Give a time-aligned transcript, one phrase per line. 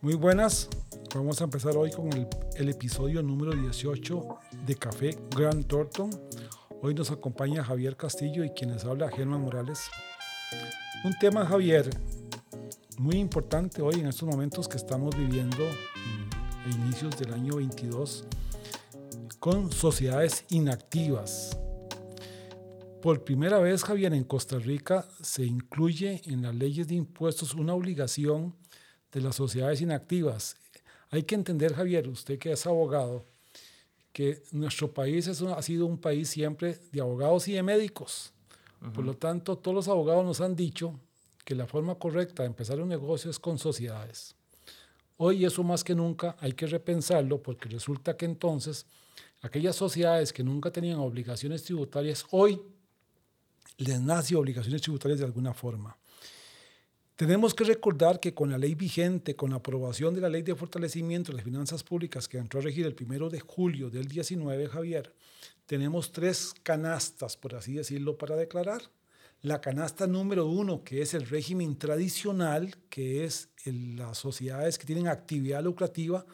[0.00, 0.68] Muy buenas.
[1.12, 4.28] Vamos a empezar hoy con el, episodio número 18
[4.64, 6.10] de Café Grand Thornton.
[6.82, 9.90] Hoy nos acompaña Javier Castillo y quienes habla Germán Morales.
[11.02, 11.90] Un tema, Javier,
[12.96, 18.24] muy importante hoy en estos momentos que estamos viviendo a inicios del año 22
[19.40, 21.58] con sociedades inactivas.
[23.02, 27.74] Por primera vez, Javier, en Costa Rica se incluye en las leyes de impuestos una
[27.74, 28.54] obligación
[29.18, 30.56] de las sociedades inactivas.
[31.10, 33.24] Hay que entender, Javier, usted que es abogado,
[34.12, 38.32] que nuestro país es ha sido un país siempre de abogados y de médicos.
[38.94, 40.98] Por lo tanto, todos los abogados nos han dicho
[41.44, 44.34] que la forma correcta de empezar un negocio es con sociedades.
[45.16, 48.86] Hoy eso más que nunca hay que repensarlo porque resulta que entonces
[49.42, 52.60] aquellas sociedades que nunca tenían obligaciones tributarias, hoy
[53.78, 55.96] les nace obligaciones tributarias de alguna forma.
[57.18, 60.54] Tenemos que recordar que con la ley vigente, con la aprobación de la ley de
[60.54, 64.68] fortalecimiento de las finanzas públicas que entró a regir el primero de julio del 19,
[64.68, 65.12] Javier,
[65.66, 68.82] tenemos tres canastas, por así decirlo, para declarar.
[69.42, 75.08] La canasta número uno, que es el régimen tradicional, que es las sociedades que tienen
[75.08, 76.24] actividad lucrativa,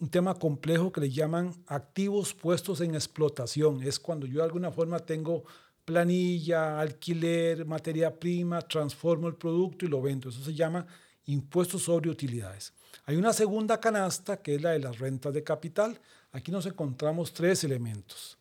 [0.00, 3.80] un tema complejo que le llaman activos puestos en explotación.
[3.84, 5.44] Es cuando yo de alguna forma tengo
[5.92, 10.30] planilla, alquiler, materia prima, transformo el producto y lo vendo.
[10.30, 10.86] Eso se llama
[11.26, 12.72] impuestos sobre utilidades.
[13.04, 16.00] Hay una segunda canasta que es la de las rentas de capital.
[16.32, 18.38] Aquí nos encontramos tres elementos.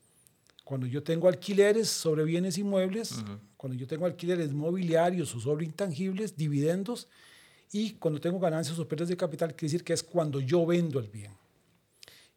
[0.64, 3.16] Cuando yo tengo alquileres sobre bienes inmuebles,
[3.58, 7.10] cuando yo tengo alquileres mobiliarios o sobre intangibles, dividendos,
[7.74, 11.00] y cuando tengo ganancias o pérdidas de capital, quiere decir que es cuando yo vendo
[11.00, 11.34] el bien.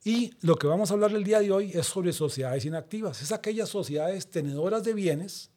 [0.04, 3.22] Y lo que vamos a hablar el día de hoy es sobre sociedades inactivas.
[3.22, 5.50] Es aquellas sociedades tenedoras de bienes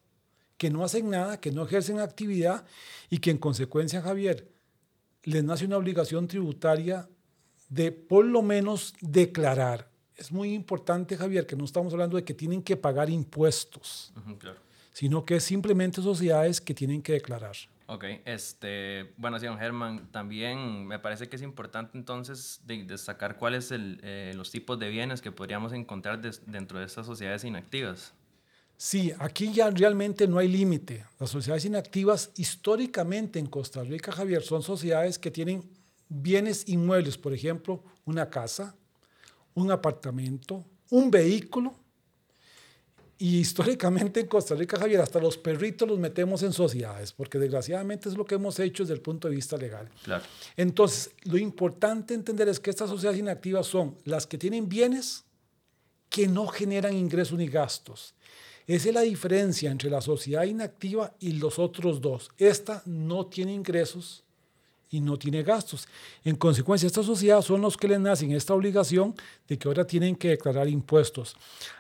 [0.58, 2.66] que no hacen nada, que no ejercen actividad
[3.10, 4.50] y que en consecuencia, Javier,
[5.24, 7.10] les nace una obligación tributaria
[7.68, 9.92] de por lo menos declarar.
[10.16, 14.14] Es muy importante, Javier, que no estamos hablando de que tienen que pagar impuestos,
[14.94, 17.56] sino que es simplemente sociedades que tienen que declarar.
[17.90, 24.00] Ok, este, bueno, señor Germán, también me parece que es importante entonces destacar cuáles son
[24.04, 28.14] eh, los tipos de bienes que podríamos encontrar dentro de estas sociedades inactivas.
[28.76, 31.06] Sí, aquí ya realmente no hay límite.
[31.18, 35.64] Las sociedades inactivas históricamente en Costa Rica, Javier, son sociedades que tienen
[36.10, 38.76] bienes inmuebles, por ejemplo, una casa,
[39.54, 41.74] un apartamento, un vehículo
[43.20, 48.10] y históricamente en Costa Rica, Javier, hasta los perritos los metemos en sociedades, porque desgraciadamente
[48.10, 49.90] es lo que hemos hecho desde el punto de vista legal.
[50.04, 50.24] Claro.
[50.56, 55.24] Entonces, lo importante entender es que estas sociedades inactivas son las que tienen bienes
[56.10, 58.14] que no generan ingresos ni gastos.
[58.68, 62.30] Esa es la diferencia entre la sociedad inactiva y los otros dos.
[62.38, 64.26] Esta no tiene ingresos
[64.90, 65.88] y no tiene gastos.
[66.24, 69.16] En consecuencia, estas sociedades son los que les nacen esta obligación
[69.48, 71.36] de que ahora tienen que declarar impuestos.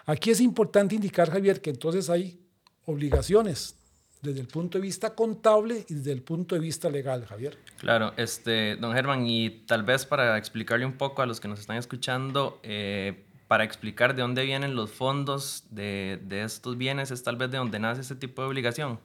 [0.05, 2.39] Aquí es importante indicar, Javier, que entonces hay
[2.85, 3.75] obligaciones
[4.21, 7.57] desde el punto de vista contable y desde el punto de vista legal, Javier.
[7.77, 11.59] Claro, este, don Germán, y tal vez para explicarle un poco a los que nos
[11.59, 17.23] están escuchando, eh, para explicar de dónde vienen los fondos de, de estos bienes, es
[17.23, 18.99] tal vez de dónde nace este tipo de obligación.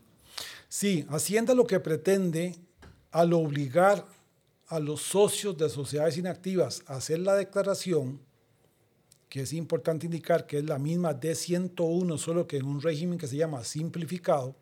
[0.69, 2.57] Sí, Hacienda lo que pretende
[3.13, 4.07] al obligar
[4.67, 8.21] a los socios de sociedades inactivas a hacer la declaración,
[9.29, 13.27] que es importante indicar que es la misma D101, solo que en un régimen que
[13.27, 14.57] se llama simplificado,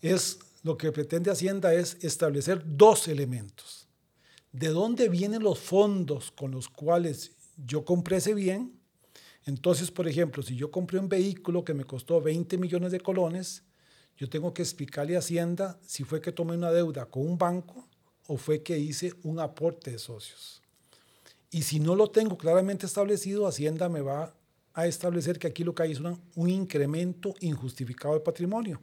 [0.00, 3.86] es lo que pretende Hacienda es establecer dos elementos.
[4.52, 7.32] ¿De dónde vienen los fondos con los cuales
[7.64, 8.78] yo compré ese bien?
[9.46, 13.62] Entonces, por ejemplo, si yo compré un vehículo que me costó 20 millones de colones,
[14.16, 17.86] yo tengo que explicarle a Hacienda si fue que tomé una deuda con un banco
[18.26, 20.62] o fue que hice un aporte de socios.
[21.50, 24.34] Y si no lo tengo claramente establecido, Hacienda me va
[24.74, 28.80] a establecer que aquí lo que hay es un incremento injustificado de patrimonio.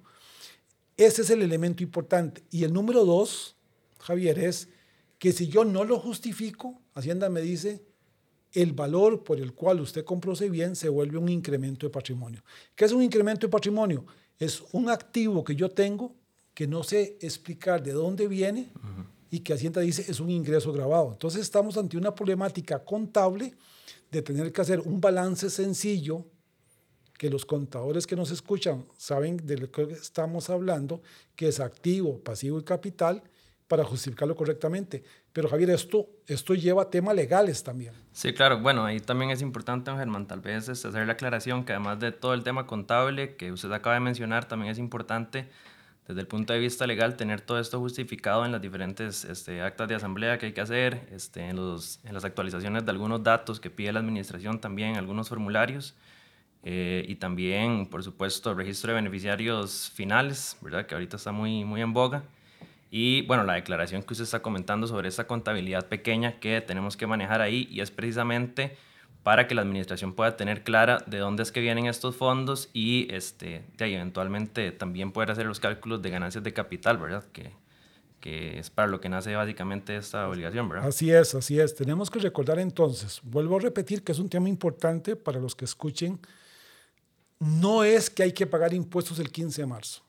[0.96, 2.44] Ese es el elemento importante.
[2.52, 3.56] Y el número dos,
[4.00, 4.68] Javier, es
[5.18, 7.82] que si yo no lo justifico, Hacienda me dice,
[8.54, 12.44] el valor por el cual usted compró ese bien se vuelve un incremento de patrimonio.
[12.76, 14.06] ¿Qué es un incremento de patrimonio?
[14.40, 16.16] Es un activo que yo tengo
[16.54, 18.72] que no sé explicar de dónde viene
[19.30, 21.12] y que Hacienda dice es un ingreso grabado.
[21.12, 23.54] Entonces estamos ante una problemática contable
[24.12, 26.26] de tener que hacer un balance sencillo
[27.18, 31.02] que los contadores que nos escuchan saben de lo que estamos hablando,
[31.36, 33.22] que es activo, pasivo y capital,
[33.70, 35.04] para justificarlo correctamente.
[35.32, 37.94] Pero Javier, esto, esto lleva temas legales también.
[38.12, 38.60] Sí, claro.
[38.60, 42.12] Bueno, ahí también es importante, Germán, tal vez es hacer la aclaración que además de
[42.12, 45.48] todo el tema contable que usted acaba de mencionar, también es importante
[46.08, 49.88] desde el punto de vista legal, tener todo esto justificado en las diferentes este, actas
[49.88, 53.60] de asamblea que hay que hacer, este, en, los, en las actualizaciones de algunos datos
[53.60, 55.94] que pide la administración también, algunos formularios,
[56.64, 60.88] eh, y también, por supuesto, el registro de beneficiarios finales, ¿verdad?
[60.88, 62.24] que ahorita está muy, muy en boga.
[62.92, 67.06] Y bueno, la declaración que usted está comentando sobre esa contabilidad pequeña que tenemos que
[67.06, 68.78] manejar ahí y es precisamente
[69.24, 73.14] para que la administración pueda tener clara de dónde es que vienen estos fondos y
[73.14, 77.26] este, de ahí, eventualmente también poder hacer los cálculos de ganancias de capital, ¿verdad?
[77.32, 77.52] Que,
[78.22, 80.88] que es para lo que nace básicamente esta obligación, ¿verdad?
[80.88, 81.76] Así es, así es.
[81.76, 85.66] Tenemos que recordar entonces, vuelvo a repetir que es un tema importante para los que
[85.66, 86.20] escuchen,
[87.40, 90.02] no es que hay que pagar impuestos el 15 de marzo,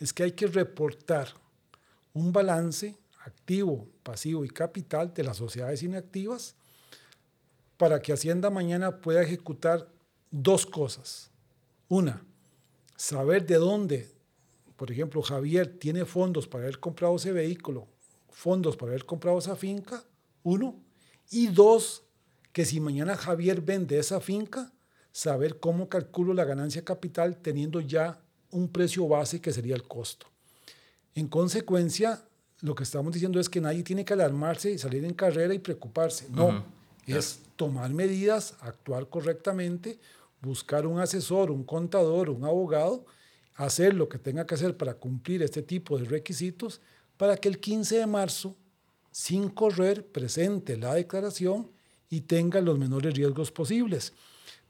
[0.00, 1.28] es que hay que reportar
[2.16, 2.96] un balance
[3.26, 6.54] activo, pasivo y capital de las sociedades inactivas
[7.76, 9.92] para que Hacienda mañana pueda ejecutar
[10.30, 11.30] dos cosas.
[11.88, 12.24] Una,
[12.96, 14.10] saber de dónde,
[14.76, 17.86] por ejemplo, Javier tiene fondos para haber comprado ese vehículo,
[18.30, 20.02] fondos para haber comprado esa finca,
[20.42, 20.80] uno.
[21.28, 22.04] Y dos,
[22.50, 24.72] que si mañana Javier vende esa finca,
[25.12, 30.28] saber cómo calculo la ganancia capital teniendo ya un precio base que sería el costo.
[31.16, 32.22] En consecuencia,
[32.60, 35.58] lo que estamos diciendo es que nadie tiene que alarmarse y salir en carrera y
[35.58, 36.28] preocuparse.
[36.30, 36.62] No,
[37.06, 39.98] es tomar medidas, actuar correctamente,
[40.42, 43.06] buscar un asesor, un contador, un abogado,
[43.54, 46.82] hacer lo que tenga que hacer para cumplir este tipo de requisitos
[47.16, 48.54] para que el 15 de marzo,
[49.10, 51.70] sin correr, presente la declaración
[52.10, 54.12] y tenga los menores riesgos posibles,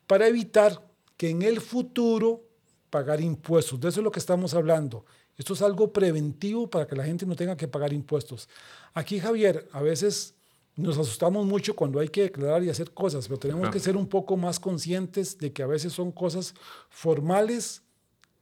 [0.07, 0.81] para evitar
[1.17, 2.45] que en el futuro
[2.89, 3.81] pagar impuestos.
[3.81, 5.05] De eso es lo que estamos hablando.
[5.37, 8.49] Esto es algo preventivo para que la gente no tenga que pagar impuestos.
[8.95, 10.35] Aquí, Javier, a veces
[10.77, 14.07] nos asustamos mucho cuando hay que declarar y hacer cosas, pero tenemos que ser un
[14.07, 16.55] poco más conscientes de que a veces son cosas
[16.91, 17.83] formales,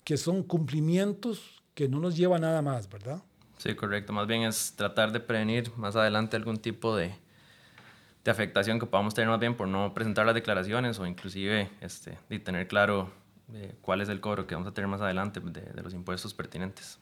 [0.05, 3.23] que son cumplimientos que no nos lleva nada más, ¿verdad?
[3.59, 4.13] Sí, correcto.
[4.13, 7.15] Más bien es tratar de prevenir más adelante algún tipo de,
[8.25, 12.19] de afectación que podamos tener más bien por no presentar las declaraciones o inclusive este,
[12.29, 13.11] de tener claro
[13.81, 16.99] cuál es el cobro que vamos a tener más adelante de, de los impuestos pertinentes.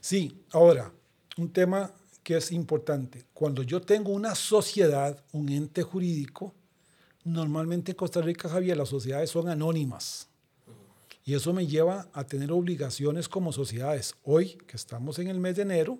[0.00, 0.92] Sí, ahora,
[1.36, 1.92] un tema
[2.22, 3.24] que es importante.
[3.32, 6.54] Cuando yo tengo una sociedad, un ente jurídico,
[7.24, 10.28] normalmente en Costa Rica, Javier, las sociedades son anónimas.
[11.24, 14.14] Y eso me lleva a tener obligaciones como sociedades.
[14.24, 15.98] Hoy, que estamos en el mes de enero,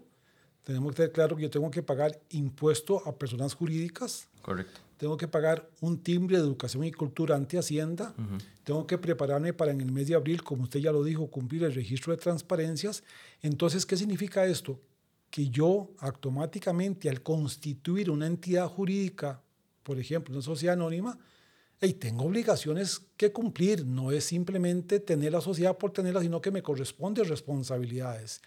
[0.65, 4.29] tenemos que tener claro que yo tengo que pagar impuesto a personas jurídicas.
[4.43, 8.15] Correcto tengo que pagar un timbre de educación y cultura ante Hacienda,
[8.65, 11.63] tengo que prepararme para en el mes de abril, como usted ya lo dijo, cumplir
[11.63, 13.05] el registro de transparencias.
[13.41, 14.81] Entonces, ¿qué significa esto?
[15.31, 19.41] Que yo automáticamente al constituir una entidad jurídica,
[19.85, 21.17] por ejemplo, una sociedad anónima,
[21.81, 23.87] y tengo obligaciones que cumplir.
[23.87, 28.43] No es simplemente tener la sociedad por tenerla, sino que me corresponde responsabilidades.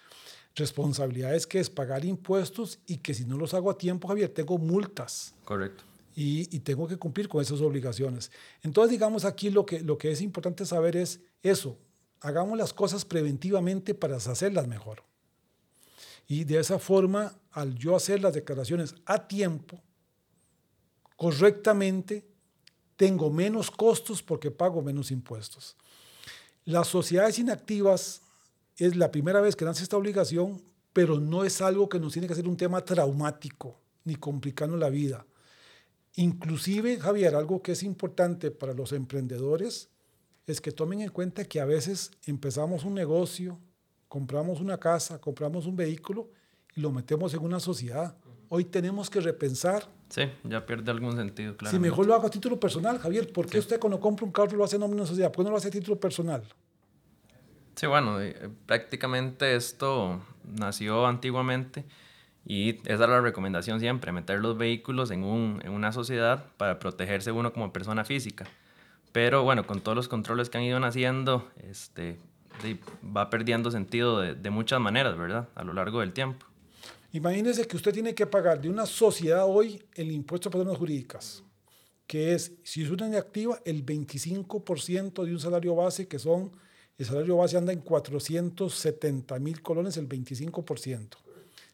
[0.54, 4.58] Responsabilidades que es pagar impuestos y que si no los hago a tiempo, Javier, tengo
[4.58, 5.34] multas.
[5.46, 8.32] Correcto y, tengo que cumplir con esas obligaciones.
[8.64, 11.78] Entonces, digamos, aquí lo que, lo que es importante saber es eso,
[12.20, 15.04] hagamos las cosas preventivamente para hacerlas mejor.
[16.28, 19.82] Y de esa forma, al yo hacer las declaraciones a tiempo,
[21.16, 22.26] correctamente,
[22.96, 25.76] tengo menos costos porque pago menos impuestos.
[26.66, 28.22] Las sociedades inactivas
[28.78, 30.62] es la primera vez que nace esta obligación,
[30.94, 34.90] pero no es algo que nos tiene que ser un tema traumático ni complicando la
[34.90, 35.26] vida.
[36.16, 39.90] Inclusive, Javier, algo que es importante para los emprendedores
[40.46, 43.58] es que tomen en cuenta que a veces empezamos un negocio,
[44.08, 46.30] compramos una casa, compramos un vehículo
[46.76, 48.16] y lo metemos en una sociedad.
[48.50, 49.88] Hoy tenemos que repensar.
[50.10, 51.74] Sí, ya pierde algún sentido, claro.
[51.74, 54.58] Si mejor lo hago a título personal, Javier, ¿por qué usted cuando compra un carro
[54.58, 55.32] lo hace en nombre de una sociedad?
[55.32, 56.44] ¿Por qué no lo hace a título personal?
[57.76, 61.86] Sí, bueno, eh, prácticamente esto nació antiguamente
[62.46, 66.80] y esa es la recomendación siempre, meter los vehículos en, un, en una sociedad para
[66.80, 68.46] protegerse uno como persona física.
[69.12, 72.18] Pero bueno, con todos los controles que han ido naciendo, este,
[73.16, 75.50] va perdiendo sentido de, de, muchas maneras, ¿verdad?
[75.56, 76.46] A lo largo del tiempo.
[77.14, 81.44] Imagínese que usted tiene que pagar de una sociedad hoy el impuesto a personas jurídicas,
[82.08, 86.52] que es, si es una activa, el 25% de un salario base, que son,
[86.98, 91.18] el salario base anda en 470 mil colones, el 25%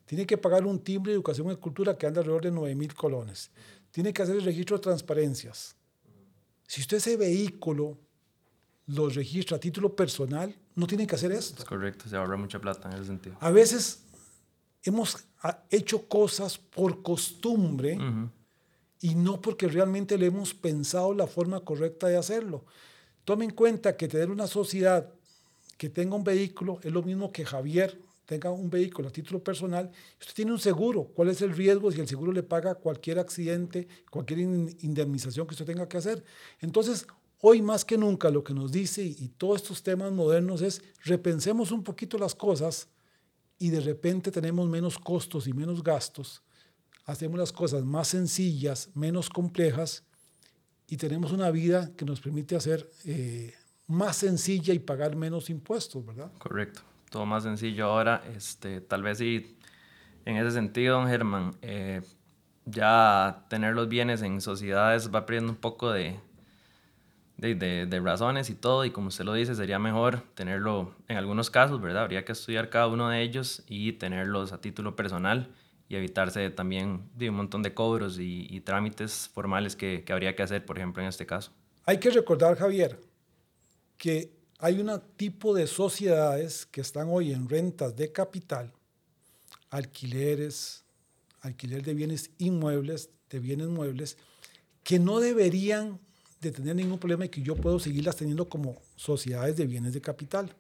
[0.07, 2.95] tiene que pagar un timbre de educación y cultura que anda alrededor de 9 mil
[2.95, 3.51] colones.
[3.91, 5.75] Tiene que hacer el registro de transparencias.
[6.65, 7.97] Si usted ese vehículo
[8.87, 11.61] lo registra a título personal, no tiene que hacer esto.
[11.61, 13.35] Es correcto, se ahorra mucha plata en ese sentido.
[13.41, 14.05] A veces
[14.83, 15.25] hemos
[15.69, 17.99] hecho cosas por costumbre
[19.01, 22.63] y no porque realmente le hemos pensado la forma correcta de hacerlo.
[23.25, 25.11] Tome en cuenta que tener una sociedad
[25.77, 29.89] que tenga un vehículo es lo mismo que Javier tenga un vehículo a título personal,
[30.19, 31.05] usted tiene un seguro.
[31.15, 35.65] ¿Cuál es el riesgo si el seguro le paga cualquier accidente, cualquier indemnización que usted
[35.65, 36.24] tenga que hacer?
[36.60, 37.07] Entonces,
[37.39, 41.72] hoy más que nunca lo que nos dice y todos estos temas modernos es repensemos
[41.72, 42.89] un poquito las cosas
[43.57, 46.43] y de repente tenemos menos costos y menos gastos,
[47.05, 50.03] hacemos las cosas más sencillas, menos complejas
[50.86, 53.53] y tenemos una vida que nos permite hacer eh,
[53.88, 56.29] más sencilla y pagar menos impuestos, ¿verdad?
[56.38, 58.23] Correcto, todo más sencillo ahora.
[58.35, 59.57] Este, tal vez sí,
[60.25, 62.01] en ese sentido, don Germán, eh,
[62.65, 66.19] ya tener los bienes en sociedades va perdiendo un poco de,
[67.37, 71.49] de, de, razones y todo, y como usted lo dice, sería mejor tenerlo en algunos
[71.49, 72.03] casos, ¿verdad?
[72.03, 75.53] Habría que estudiar cada uno de ellos y tenerlos a título personal
[75.87, 80.43] y evitarse también de un montón de cobros y, trámites formales que, que, habría que
[80.43, 81.51] hacer, por ejemplo, en este caso.
[81.85, 82.99] Hay que recordar, Javier,
[83.97, 88.73] que hay un tipo de sociedades que están hoy en rentas de capital,
[89.69, 90.83] alquileres,
[91.41, 94.17] alquiler de bienes inmuebles, de bienes muebles,
[94.83, 95.99] que no deberían
[96.41, 100.01] de tener ningún problema y que yo puedo seguirlas teniendo como sociedades de bienes de
[100.01, 100.55] capital.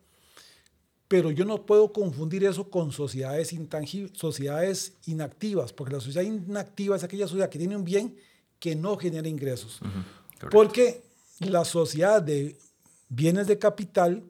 [1.07, 6.97] Pero yo no puedo confundir eso con sociedades intangibles, sociedades inactivas, porque la sociedad inactiva
[6.97, 8.17] es aquella sociedad que tiene un bien
[8.59, 9.79] que no genera ingresos.
[10.51, 11.03] porque
[11.39, 12.57] la sociedad de
[13.09, 14.23] bienes de capital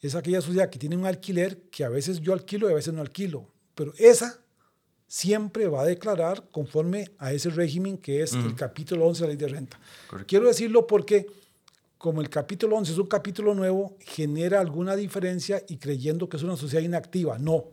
[0.00, 2.94] es aquella sociedad que tiene un alquiler que a veces yo alquilo y a veces
[2.94, 3.48] no alquilo.
[3.74, 4.40] Pero esa
[5.06, 9.28] siempre va a declarar conforme a ese régimen que es el capítulo 11 de la
[9.28, 9.80] ley de renta.
[10.26, 11.26] Quiero decirlo porque
[11.98, 16.42] como el capítulo 11 es un capítulo nuevo, genera alguna diferencia y creyendo que es
[16.42, 17.38] una sociedad inactiva.
[17.38, 17.64] No.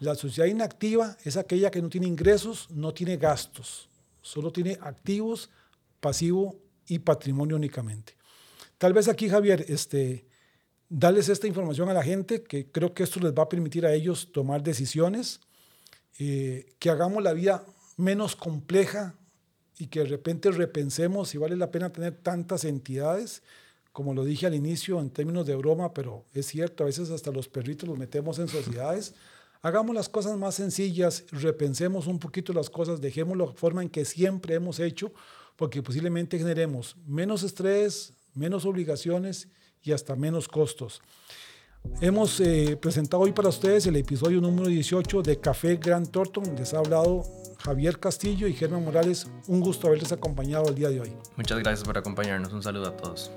[0.00, 3.88] La sociedad inactiva es aquella que no tiene ingresos, no tiene gastos,
[4.22, 5.50] solo tiene activos,
[6.00, 8.16] pasivo y patrimonio únicamente.
[8.84, 10.26] Tal vez aquí, Javier, este,
[10.90, 13.94] darles esta información a la gente, que creo que esto les va a permitir a
[13.94, 15.40] ellos tomar decisiones
[16.18, 17.64] eh, que hagamos la vida
[17.96, 19.14] menos compleja
[19.78, 23.42] y que de repente repensemos si vale la pena tener tantas entidades,
[23.90, 27.30] como lo dije al inicio en términos de broma, pero es cierto, a veces hasta
[27.30, 29.14] los perritos los metemos en sociedades.
[29.62, 34.04] Hagamos las cosas más sencillas, repensemos un poquito las cosas, dejemos la forma en que
[34.04, 35.10] siempre hemos hecho,
[35.56, 39.48] porque posiblemente generemos menos estrés, menos obligaciones
[39.82, 41.02] y hasta menos costos.
[42.00, 46.56] Hemos eh, presentado hoy para ustedes el episodio número 18 de Café Grand Thornton.
[46.56, 47.22] Les ha hablado
[47.58, 49.26] Javier Castillo y Germán Morales.
[49.46, 51.12] Un gusto haberles acompañado el día de hoy.
[51.36, 52.52] Muchas gracias por acompañarnos.
[52.52, 53.30] Un saludo a todos.